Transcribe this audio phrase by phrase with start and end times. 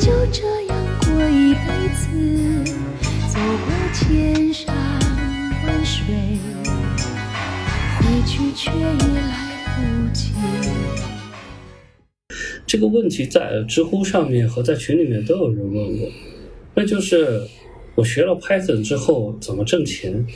[0.00, 1.60] 就这样过一辈
[1.94, 2.08] 子，
[3.28, 4.74] 走过千山
[5.66, 6.14] 万水，
[7.98, 9.28] 回去却已来
[9.76, 9.80] 不
[10.14, 10.32] 及。
[12.66, 16.08] 这个问题在知乎上面和在群里面都有人问过，
[16.74, 17.46] 那就是
[17.94, 20.26] 我学了 Python 之后怎么挣钱，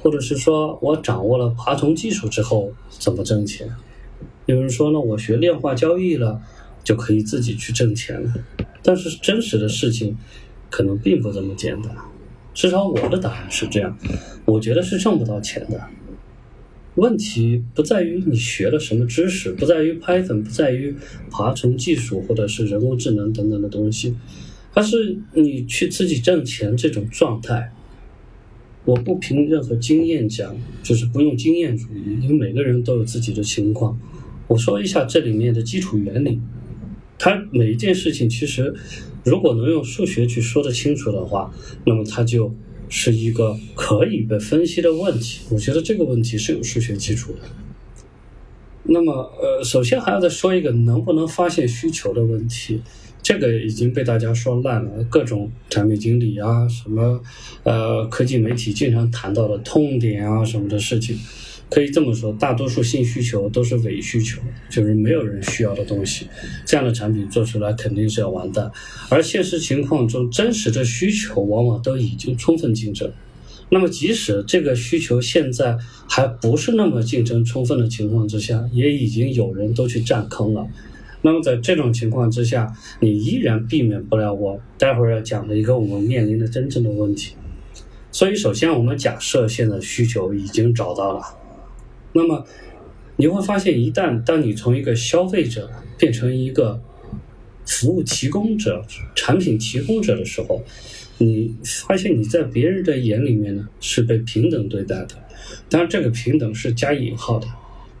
[0.00, 3.68] 或者是说我掌握了爬虫技术之后怎么挣钱？
[4.46, 6.40] 有人说呢，我学量化交易了
[6.84, 8.34] 就可以自己去挣钱了，
[8.82, 10.16] 但是真实的事情
[10.70, 11.94] 可能并不这么简单。
[12.54, 13.96] 至少我的答案是这样，
[14.44, 15.80] 我觉得是挣不到钱的。
[16.96, 20.96] 问题不在于你学了什么知识，不在于 Python，不在于
[21.30, 24.16] 爬虫技术或者是人工智能等等的东西，
[24.74, 27.72] 而是你去自己挣钱这种状态。
[28.84, 33.96] 我不凭任何经验讲，就是不用经验主义，因为每个人都有自己的情况。
[34.48, 36.40] 我说一下这里面的基础原理，
[37.18, 38.74] 它每一件事情其实
[39.24, 41.52] 如果能用数学去说得清楚的话，
[41.84, 42.54] 那么它就。
[42.90, 47.40] 是一个可以被分析的问题，我觉得这个问题是有数学基础的。
[48.84, 52.80] 那么，呃，首先还要再说一个能不能发现需求的问题，
[53.22, 57.20] 这个已经被大家说烂了，各种产品经理啊，什么，
[57.62, 61.18] 呃，科技媒体经常谈到的痛点啊，什么的事情。
[61.70, 66.26] 可以这么说，大多数性需求都是伪需求，就是没有人需要的东西。
[66.64, 68.70] 这样的产品做出来肯定是要完蛋。
[69.10, 73.12] 而现实情况中，真实的需求往往都已经充分竞争。
[73.70, 75.76] 那么，即使这个需求现在
[76.08, 80.66] 还不是那么竞争充分的情况之下，也已经有人都去占坑了。
[81.20, 87.34] 那么，在这种情况之下，你依然避免不了我待会儿要讲的一个我们面临的真正的问题。
[88.10, 91.20] 所以，首先我们假设现在需求已经找到了。
[92.18, 92.44] 那么
[93.14, 96.82] 你会发现，一旦当你从一个消费者变成一个
[97.64, 100.64] 服务提供者、产品提供者的时候，
[101.18, 101.54] 你
[101.86, 105.10] 发现你在别人的眼里面呢是被平等对待的。
[105.68, 107.46] 当然，这个平等是加引号的，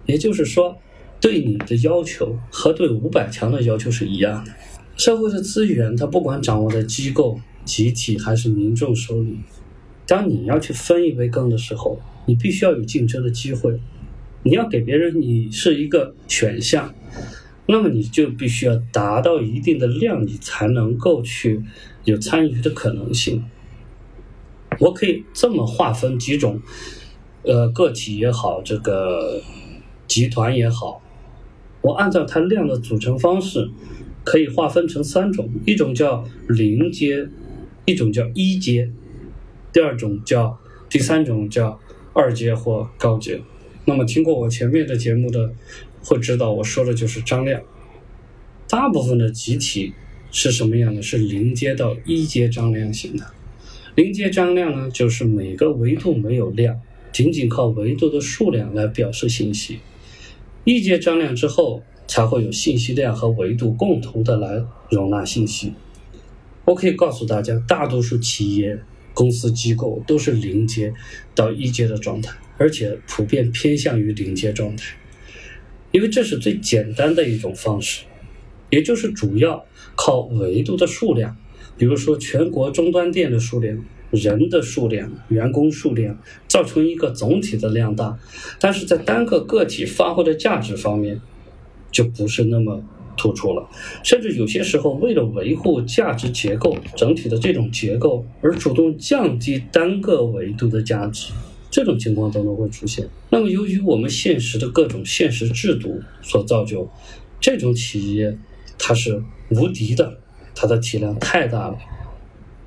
[0.06, 0.76] 也就是说，
[1.20, 4.50] 对你的要求和对五百强的要求是一样的。
[4.96, 9.38] 社会的资源，它不管掌握在机构、集体还是民众手里，
[10.06, 13.78] 当你要去分一杯羹的时候，你必须要有竞争的机会。
[14.42, 16.94] 你要给别人你是一个选项，
[17.66, 21.62] 那么你就必须要达到一定的量，你才能够去
[22.04, 23.44] 有参与的可能性。
[24.80, 26.60] 我可以这么划分几种，
[27.42, 29.42] 呃，个体也好，这个
[30.06, 31.02] 集团也好，
[31.80, 33.68] 我按照它量的组成方式，
[34.24, 37.28] 可以划分成三种：一种叫零阶，
[37.86, 38.90] 一种叫一阶，
[39.72, 41.80] 第二种叫第三种叫
[42.12, 43.42] 二阶或高阶。
[43.88, 45.50] 那么听过我前面的节目的，
[46.04, 47.62] 会知道我说的就是张量。
[48.68, 49.94] 大部分的集体
[50.30, 51.00] 是什么样的？
[51.00, 53.24] 是零阶到一阶张量型的。
[53.94, 56.78] 零阶张量呢，就是每个维度没有量，
[57.10, 59.78] 仅仅靠维度的数量来表示信息。
[60.64, 65.72] 一阶张量之后，才会有信息量和维度共同的来容纳信息。
[66.66, 68.78] 我可以告诉大家，大多数企业、
[69.18, 70.94] 公司、机构都是零阶
[71.34, 72.32] 到一阶的状态。
[72.60, 74.96] 而且普遍偏向于零阶状态，
[75.92, 78.02] 因为这是最简单的一种方式，
[78.70, 79.64] 也就是主要
[79.94, 81.36] 靠维度的数量，
[81.76, 86.18] 比如说全国终端店的数量、人的数量、员工数量，
[86.48, 88.18] 造成一个总体的量大，
[88.58, 91.20] 但是在单个个体发挥的价值方面，
[91.92, 92.82] 就不是那么
[93.18, 93.68] 突出了，
[94.02, 101.32] 甚至有些时候为了维护价值结构整体的这种结构，而主动降低单个维度的价值。
[101.70, 103.06] 这种情况都能会出现。
[103.28, 106.88] 那么，由于我们现实的各种现实制度所造就，
[107.38, 108.38] 这种企业
[108.78, 110.18] 它是无敌的，
[110.54, 111.76] 它的体量太大了。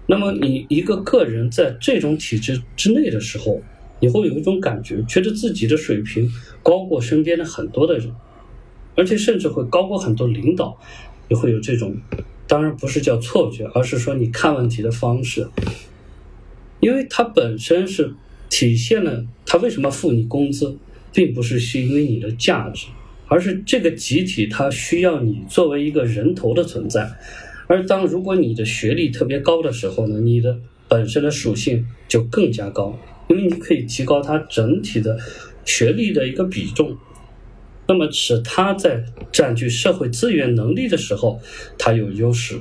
[0.05, 3.59] 那么，你一个个人在这种体制之内的时候，
[3.99, 6.29] 你会有一种感觉，觉得自己的水平
[6.61, 8.11] 高过身边的很多的人，
[8.95, 10.77] 而且甚至会高过很多领导，
[11.29, 11.95] 也会有这种，
[12.47, 15.47] 当然不是叫错觉，而是说你看问题的方式，
[16.79, 18.13] 因为它本身是。
[18.53, 20.77] 体现了他为什么付你工资，
[21.13, 22.87] 并不是是因为你的价值，
[23.29, 27.09] 而是这个集体它需要你作为一个人头的存在。
[27.67, 30.59] 而当如果你的学历特别高的时候呢，你的
[30.89, 32.99] 本身的属性就更加高，
[33.29, 35.17] 因为你可以提高它整体的
[35.63, 36.97] 学历的一个比重，
[37.91, 39.03] 那么使它在
[39.33, 41.41] 占据社会资源能力的时候，
[41.77, 42.57] 它有优势。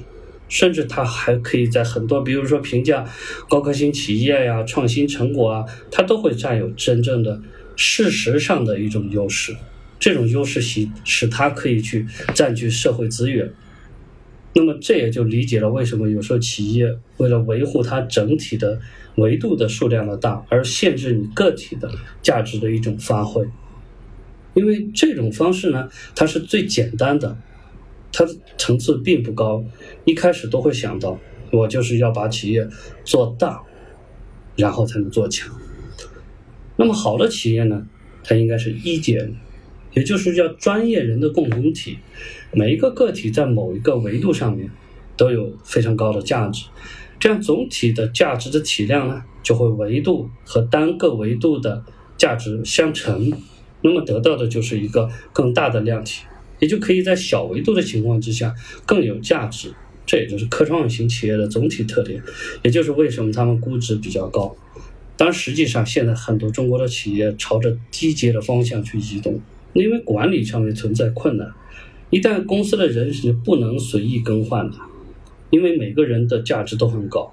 [0.49, 3.09] 甚至它还可以在很多，比如说评价
[3.49, 7.41] 高科新企业呀、创新成果啊，它都会占有真正的
[7.77, 9.55] 事实上的一种优势。
[10.01, 12.05] 这种优势使使它可以去
[12.35, 13.49] 占据社会资源。
[14.53, 18.81] 那么这也就理解了为什么有时候企业为了维护它整体的
[19.19, 21.89] 维度的数量的大，而限制你个体的
[22.21, 23.47] 价值的一种发挥。
[24.55, 27.37] 因为这种方式呢，它是最简单的，
[28.13, 29.65] 它的层次并不高，
[30.05, 31.19] 一开始都会想到
[31.53, 32.69] 我就是要把企业
[33.05, 33.63] 做大，
[34.57, 35.55] 然后才能做强。
[36.77, 37.87] 那么好的企业呢，
[38.25, 39.31] 它应该是一阶，
[39.93, 41.99] 也就是叫专业人的共同体，
[42.53, 44.71] 每一个个体在某一个维度上面
[45.17, 46.67] 都有非常高的价值，
[47.19, 51.85] 这样总体的价值的体量呢，就会维度和单个维度的
[52.17, 53.33] 价值相乘。
[53.83, 56.25] 那么得到的就是一个更大的量体，
[56.59, 58.55] 也就可以在小维度的情况之下
[58.87, 59.73] 更有价值。
[60.07, 62.21] 这也就是科创型企业的总体特点，
[62.63, 64.57] 也就是为什么他们估值比较高。
[65.17, 69.41] 但实际上，现在很多中国的企业朝着低阶的方向去移动，
[69.73, 71.53] 因为管理上面存在困难。
[72.09, 74.79] 一旦公司的人是不能随意更换的，
[75.51, 77.33] 因为每个人的价值都很高。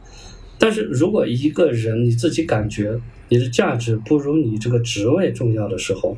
[0.59, 2.99] 但是如果一个人你自己感觉
[3.29, 6.15] 你的价值不如你这个职位重要的时候，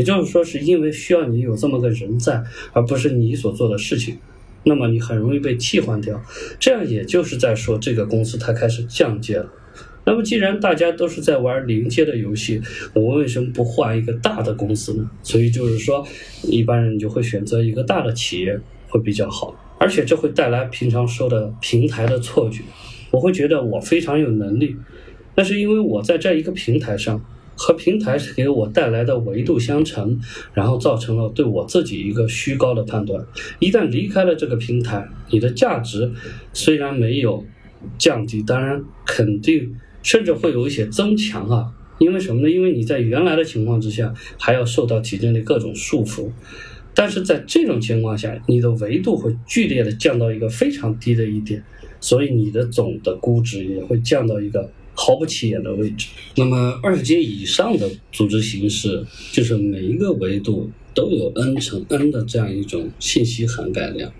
[0.00, 2.42] 也就是说，是因为需要你有这么个人在，
[2.72, 4.16] 而不是你所做的事情，
[4.64, 6.18] 那么你很容易被替换掉。
[6.58, 9.52] 这样也就是在说，这个公司它开始降阶了。
[10.06, 12.62] 那么，既然大家都是在玩临阶的游戏，
[12.94, 15.10] 我为什么不换一个大的公司呢？
[15.22, 16.02] 所以就是说，
[16.44, 18.58] 一般人就会选择一个大的企业
[18.88, 22.62] 会比较好，而且这会带来平常说的平台的错觉。
[23.10, 24.74] 我会觉得我非常有能力，
[25.34, 27.22] 那是因为我在这一个平台上。
[27.62, 30.18] 和平台是给我带来的维度相乘，
[30.54, 33.22] 然后造成了对我自己一个虚高的判断。
[33.58, 36.10] 一旦离开了这个平台，你的价值
[36.54, 37.44] 虽然没有
[37.98, 41.70] 降低，当然肯定甚至会有一些增强啊。
[41.98, 42.50] 因为什么呢？
[42.50, 46.30] 因为你在原来的情况之下还要受到体制内各种束缚，
[46.94, 51.62] 但是在这种情况下，你的维度会剧烈的降到一个非常低的一点，
[52.00, 54.70] 所以你的总的估值也会降到一个。
[55.02, 56.08] 毫不起眼的位置。
[56.36, 59.02] 那么二阶以上的组织形式，
[59.32, 64.12] 就是每一个维度都有 n 乘 n 的这样一种信息涵盖量。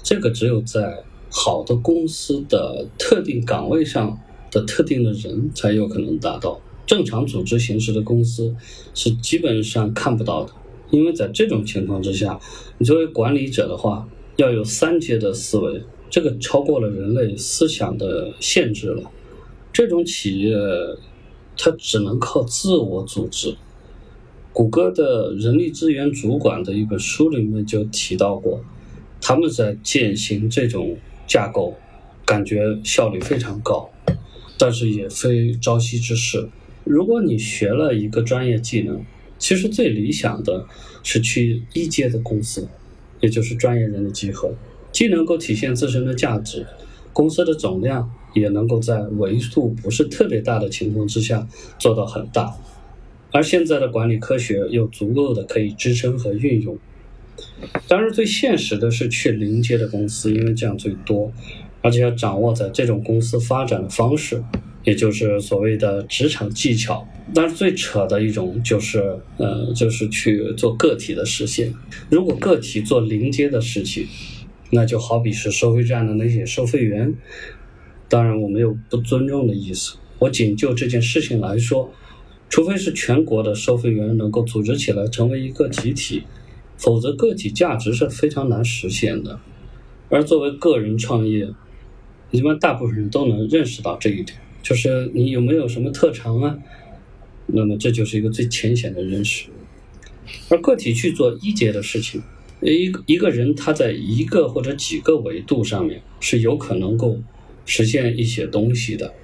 [0.00, 4.16] 这个只有在好的公司的特定岗位上
[4.48, 6.60] 的特定的人才有可能达到。
[6.86, 8.54] 正常组织形式的公司
[8.94, 10.52] 是基本上看不到的，
[10.90, 12.38] 因为在这种情况之下，
[12.78, 19.02] 你作为管理者的话，要有三阶的思维，这个超过了人类思想的限制了。
[19.72, 20.54] 这种企业，
[21.56, 23.56] 它只能靠自我组织。
[24.52, 28.62] 谷歌的人力资源主管的一本书里面就提到过，
[29.18, 31.74] 他们在践行这种架构，
[32.26, 33.88] 感觉效率非常高，
[34.58, 36.50] 但是也非朝夕之事。
[36.84, 39.02] 如果你学了一个专业技能，
[39.38, 40.66] 其实最理想的
[41.02, 42.68] 是去一阶的公司，
[43.20, 44.54] 也就是专业人的集合，
[44.92, 46.66] 既能够体现自身的价值，
[47.14, 48.12] 公司的总量。
[48.34, 51.46] 也能够在维度不是特别大的情况之下
[51.78, 52.54] 做到很大，
[53.30, 56.78] 而现在的管理科学又足够的可以支撑和运用。
[57.88, 61.32] 当然，最现实的是去临街的公司，因为这样最多，
[61.80, 64.42] 而且要掌握在这种公司发展的方式，
[64.84, 67.06] 也就是所谓的职场技巧。
[67.34, 71.72] 但是最扯的一种就是，呃，就是去做个体的实现。
[72.10, 74.06] 如果个体做临街的事情，
[74.70, 77.14] 那就好比是收费站的那些收费员。
[78.12, 79.96] 当然，我没有不尊重的意思。
[80.18, 81.90] 我仅就这件事情来说，
[82.50, 86.24] 除非是全国的收费员能够组织起来成为一个集体，
[86.76, 89.40] 否则个体价值是非常难实现的。
[90.10, 91.48] 而作为个人创业，
[92.30, 96.58] 一般大部分人都能认识到这一点，就是你有没有什么特长啊？
[97.46, 99.46] 那么这就是一个最浅显的认识。
[100.50, 102.20] 而个体去做一阶的事情，
[102.60, 107.18] 一一个人他在一个或者几个维度上面是有可能够。
[107.64, 109.14] 实现一些东西的，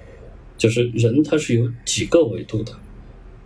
[0.56, 2.72] 就是人，他是有几个维度的，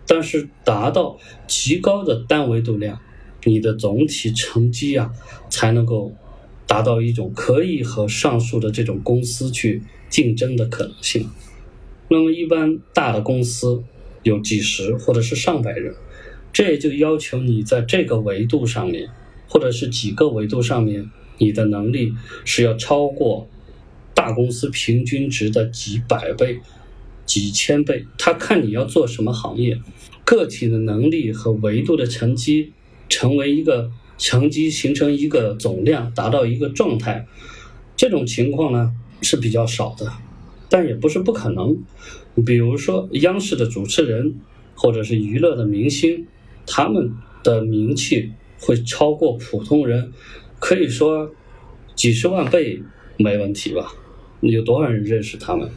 [0.07, 3.01] 但是达到极高的单维度量，
[3.45, 5.13] 你的总体成绩啊，
[5.49, 6.15] 才能够
[6.67, 11.29] 达到一种可以和上述的这种公司去竞争的可能性。
[12.09, 13.83] 那么，一般大的公司
[14.23, 15.95] 有几十或者是上百人，
[16.53, 19.09] 这也就要求你在这个维度上面，
[19.49, 22.13] 或者是几个维度上面，你的能力
[22.45, 23.49] 是要超过。
[24.15, 26.61] 大公司平均值的几百倍、
[27.27, 29.81] 几千倍，他看你要做什么行业，
[30.25, 32.73] 个体的能力和维度的成绩
[33.09, 37.27] 成为一个成绩，形成一个总量，达到一个状态。
[37.97, 40.13] 这种情况呢是比较少的，
[40.69, 41.77] 但也不是不可能。
[42.47, 44.35] 比如说央视的主持人，
[44.75, 46.27] 或者是娱乐的明星，
[46.67, 50.13] 他们的名气会超过普通人，
[50.59, 51.33] 可以说。
[51.95, 52.83] 几十万倍
[53.19, 53.95] 没问题吧？
[54.51, 55.69] 有多少人认识他们？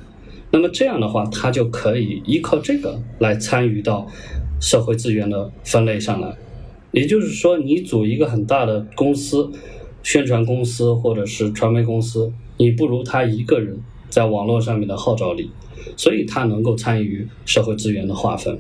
[0.52, 4.08] 那么这样的话，他就可以依靠这个来参与到
[4.62, 6.36] 社会资源的分类上来。
[6.92, 9.52] 也就是说，你组一个很大的公司，
[10.02, 13.78] 宣传公司或者是传媒公司，你不如他一个人
[14.10, 15.52] 在网络上面的号召力，
[15.98, 18.58] 所以他能够参与社会资源的划分。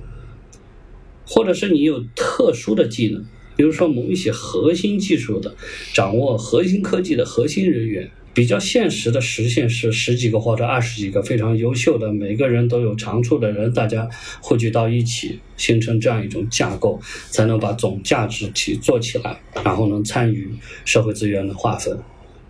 [1.25, 3.23] 或者是你有特殊的技能，
[3.55, 5.55] 比如说某一些核心技术的，
[5.93, 8.11] 掌握核心科技的核心人员。
[8.35, 14.09] 比较现实的实现是十几个或者二十几个非常优秀的，每个人都有长处的人，大家
[14.41, 16.99] 汇聚到一起，形成这样一种架构，
[17.29, 20.49] 才能把总价值体做起来，然后能参与
[20.83, 21.97] 社会资源的划分。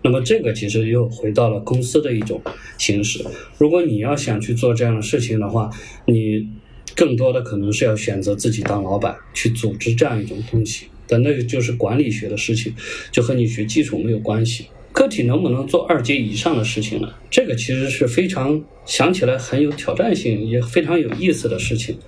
[0.02, 2.42] 那么这个其实又回到了公司的一种
[2.78, 3.24] 形式。
[3.56, 5.70] 如果你要想去做这样的事情的话，
[6.04, 6.48] 你
[6.96, 10.86] 更多的可能是要选择自己当老板，去组织这样一种东西。
[11.06, 12.74] 但那个就是管理学的事情，
[13.12, 14.66] 就和你学基础没有关系。
[14.96, 17.12] 个体能不能做二阶以上的事情呢？
[17.30, 21.98] 这个其实是非常想起来很有挑战性，也非常有意思的事情。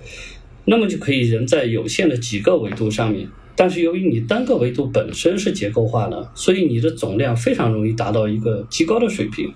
[0.65, 9.53] 那么就可以人在有限的几个维度上面，但是由于你单个维度本身是结构化的，所以你的总量非常容易达到一个极高的水平。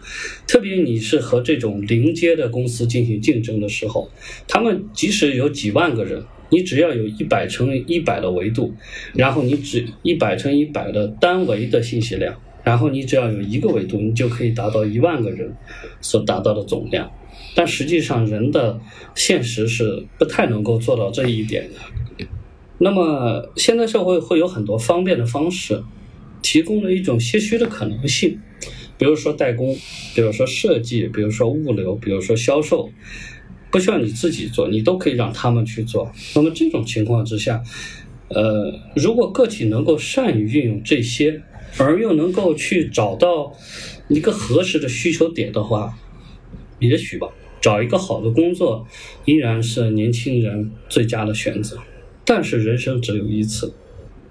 [0.47, 4.11] 特别你是和这种零阶的公司进行竞争的时候，
[4.47, 8.75] 他们即使有几万个人，你只要有一百乘一百的维度，
[9.15, 12.35] 然后你只一百乘一百的单维的信息量。
[12.63, 15.53] 然后你只要有一个维度，你就可以达到一万个人
[15.99, 17.11] 所达到的总量，
[17.53, 18.79] 但实际上人的
[19.15, 22.25] 现实是不太能够做到这一点的。
[22.77, 25.83] 那么现在社会会有很多方便的方式，
[26.41, 28.39] 提供了一种些许的可能性，
[28.97, 29.75] 比如说代工，
[30.15, 32.89] 比如说设计，比如说物流，比如说销售，
[33.71, 36.09] 不需要你自己做，你都可以让他们去做。
[36.33, 37.61] 那么这种情况之下，
[38.29, 41.41] 呃，如果个体能够善于运用这些。
[41.77, 43.53] 而又能够去找到
[44.07, 45.97] 一个合适的需求点的话，
[46.79, 47.27] 也许吧，
[47.61, 48.85] 找一个好的工作
[49.25, 51.77] 依然是年轻人最佳的选择。
[52.25, 53.73] 但是人生只有一次，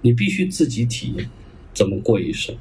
[0.00, 1.28] 你必须自己体验
[1.75, 2.54] 怎么过一生，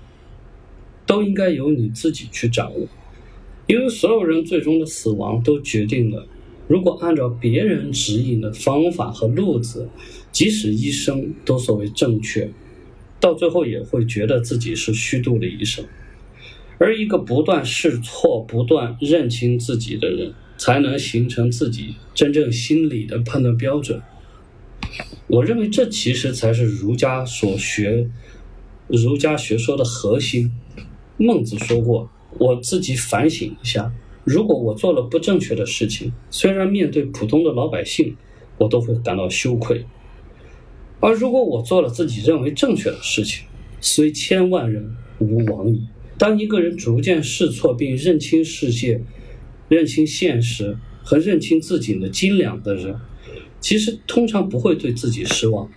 [1.05, 2.88] 都应该由你自己去掌握。
[3.67, 6.27] 因为所有人最终的死亡都决定了，
[6.67, 9.88] 如果按照别人指引的方法和路子，
[10.31, 12.51] 即使一生都所谓正确。
[13.21, 15.85] 到最后也会觉得自己是虚度了一生，
[16.79, 24.01] 而一个不断试错、不断认清自己的人，才能形成自己真正心理的判断标准。
[25.27, 28.09] 我认为这其实才是儒家所学、
[28.87, 30.51] 儒家学说的核心。
[31.17, 32.09] 孟子说过
[32.39, 38.17] ：“我自己反省一下，如果我做了不正确的事情，虽然面对普通的老百姓，
[38.57, 39.85] 我都会感到羞愧。”
[41.01, 43.46] 而如果我做了自己认为正确的事情，
[43.81, 45.88] 虽千万人吾往矣。
[46.17, 49.01] 当一个人逐渐试错并认清世界、
[49.67, 52.96] 认清现实和认清自己的斤两的人，
[53.60, 55.67] 其实通常不会对自己失望，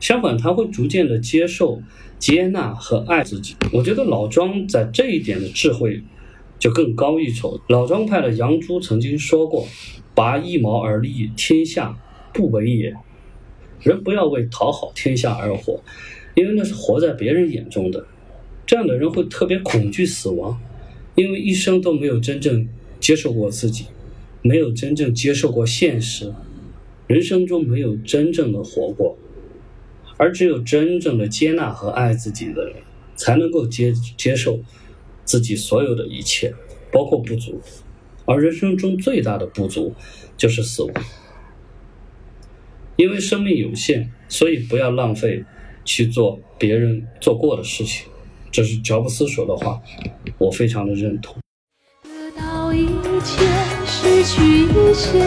[0.00, 1.80] 相反，他会逐渐的接受、
[2.18, 3.54] 接纳和爱自己。
[3.72, 6.02] 我觉得老庄在这一点的智慧
[6.58, 7.60] 就更高一筹。
[7.68, 9.68] 老庄派的杨朱曾经说过
[10.16, 11.96] ：“拔一毛而立天下，
[12.34, 12.92] 不为也。”
[13.82, 15.82] 人不要为讨好天下而活，
[16.34, 18.06] 因为那是活在别人眼中的。
[18.64, 20.60] 这样的人会特别恐惧死亡，
[21.14, 22.68] 因为一生都没有真正
[23.00, 23.86] 接受过自己，
[24.40, 26.32] 没有真正接受过现实，
[27.06, 29.18] 人生中没有真正的活过。
[30.16, 32.74] 而只有真正的接纳和爱自己的人，
[33.16, 34.60] 才能够接接受
[35.24, 36.54] 自己所有的一切，
[36.92, 37.60] 包括不足。
[38.24, 39.92] 而人生中最大的不足，
[40.36, 40.94] 就是死亡。
[42.96, 45.44] 因为生命有限，所以不要浪费
[45.84, 48.06] 去做别人做过的事情。
[48.50, 49.80] 这是乔布斯说的话，
[50.38, 51.36] 我非常的认同。
[52.04, 52.86] 得到一
[53.24, 53.44] 切，
[53.86, 55.18] 失去一切，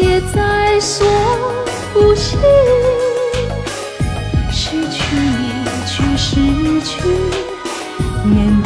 [0.00, 1.06] 也在所
[1.92, 2.36] 不惜。
[4.50, 5.52] 失去你，
[5.86, 6.36] 去失
[6.80, 7.08] 去，
[8.24, 8.65] 面对。